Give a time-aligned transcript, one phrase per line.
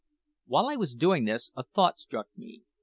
[0.47, 2.63] While I was doing this a thought struck me.